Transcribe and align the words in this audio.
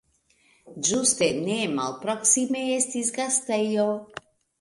Ĝuste 0.87 1.27
nemalproksime 1.41 2.63
estis 2.79 3.13
gastejo. 3.19 3.85